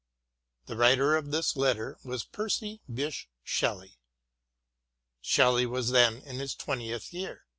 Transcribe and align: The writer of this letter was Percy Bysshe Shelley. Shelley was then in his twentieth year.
The 0.65 0.75
writer 0.75 1.15
of 1.15 1.29
this 1.29 1.55
letter 1.55 1.99
was 2.03 2.23
Percy 2.23 2.81
Bysshe 2.91 3.27
Shelley. 3.43 3.99
Shelley 5.21 5.67
was 5.67 5.91
then 5.91 6.23
in 6.23 6.39
his 6.39 6.55
twentieth 6.55 7.13
year. 7.13 7.43